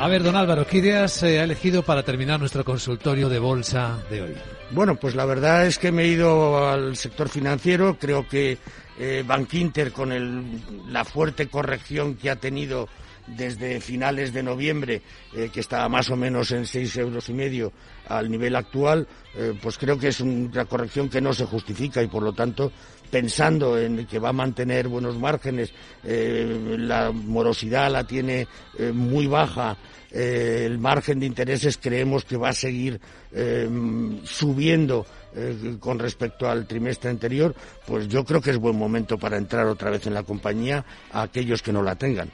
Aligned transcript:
A 0.00 0.06
ver, 0.06 0.22
don 0.22 0.36
Álvaro, 0.36 0.64
¿qué 0.64 0.78
ideas 0.78 1.12
se 1.12 1.40
ha 1.40 1.44
elegido 1.44 1.82
para 1.82 2.04
terminar 2.04 2.38
nuestro 2.38 2.64
consultorio 2.64 3.28
de 3.28 3.40
bolsa 3.40 3.98
de 4.08 4.22
hoy? 4.22 4.34
Bueno, 4.70 4.94
pues 4.94 5.16
la 5.16 5.24
verdad 5.24 5.66
es 5.66 5.78
que 5.78 5.90
me 5.90 6.04
he 6.04 6.08
ido 6.08 6.68
al 6.68 6.96
sector 6.96 7.28
financiero. 7.28 7.98
Creo 7.98 8.28
que 8.28 8.58
eh, 8.98 9.24
Bank 9.26 9.52
Inter, 9.54 9.90
con 9.90 10.12
el, 10.12 10.60
la 10.88 11.04
fuerte 11.04 11.48
corrección 11.48 12.14
que 12.14 12.30
ha 12.30 12.36
tenido 12.36 12.88
desde 13.36 13.80
finales 13.80 14.32
de 14.32 14.42
noviembre, 14.42 15.02
eh, 15.34 15.50
que 15.52 15.60
estaba 15.60 15.88
más 15.88 16.10
o 16.10 16.16
menos 16.16 16.50
en 16.52 16.66
seis 16.66 16.96
euros 16.96 17.28
y 17.28 17.32
medio 17.32 17.72
al 18.08 18.30
nivel 18.30 18.56
actual, 18.56 19.06
eh, 19.36 19.58
pues 19.60 19.76
creo 19.76 19.98
que 19.98 20.08
es 20.08 20.20
una 20.20 20.64
corrección 20.64 21.08
que 21.08 21.20
no 21.20 21.32
se 21.32 21.44
justifica 21.44 22.02
y 22.02 22.06
por 22.06 22.22
lo 22.22 22.32
tanto, 22.32 22.72
pensando 23.10 23.78
en 23.78 24.06
que 24.06 24.18
va 24.18 24.30
a 24.30 24.32
mantener 24.32 24.88
buenos 24.88 25.18
márgenes, 25.18 25.72
eh, 26.04 26.76
la 26.78 27.10
morosidad 27.10 27.90
la 27.90 28.04
tiene 28.04 28.46
muy 28.92 29.26
baja, 29.26 29.76
el 30.10 30.78
margen 30.78 31.20
de 31.20 31.26
intereses 31.26 31.76
creemos 31.76 32.24
que 32.24 32.36
va 32.36 32.50
a 32.50 32.54
seguir 32.54 33.00
subiendo 34.24 35.04
con 35.80 35.98
respecto 35.98 36.48
al 36.48 36.66
trimestre 36.66 37.10
anterior, 37.10 37.54
pues 37.86 38.08
yo 38.08 38.24
creo 38.24 38.40
que 38.40 38.50
es 38.50 38.56
buen 38.56 38.76
momento 38.76 39.18
para 39.18 39.36
entrar 39.36 39.66
otra 39.66 39.90
vez 39.90 40.06
en 40.06 40.14
la 40.14 40.22
compañía 40.22 40.84
a 41.12 41.22
aquellos 41.22 41.62
que 41.62 41.72
no 41.72 41.82
la 41.82 41.96
tengan. 41.96 42.30